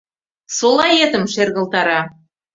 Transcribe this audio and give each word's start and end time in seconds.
Солаэтым 0.57 1.23
шергылтара. 1.33 1.99